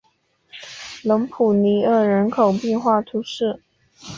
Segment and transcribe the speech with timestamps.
[1.03, 3.61] 隆普尼厄人口变化图示